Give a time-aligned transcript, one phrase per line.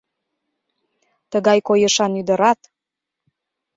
[1.31, 2.59] Тыгай койышан ӱдырат